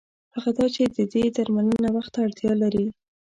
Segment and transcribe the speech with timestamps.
[0.35, 2.85] هغه دا چې د دې درملنه وخت ته اړتیا لري.